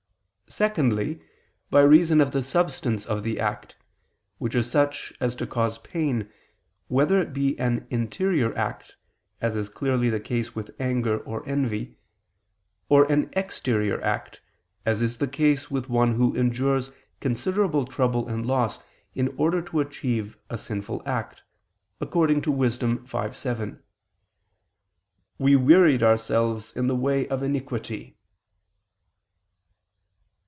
[0.49, 1.21] Secondly,
[1.69, 3.77] by reason of the substance of the act,
[4.37, 6.29] which is such as to cause pain,
[6.89, 8.97] whether it be an interior act,
[9.39, 11.95] as is clearly the case with anger or envy,
[12.89, 14.41] or an exterior act,
[14.85, 16.91] as is the case with one who endures
[17.21, 18.79] considerable trouble and loss
[19.15, 21.43] in order to achieve a sinful act,
[22.01, 22.77] according to Wis.
[22.77, 23.79] 5:7:
[25.37, 28.17] "We wearied ourselves in the way of iniquity."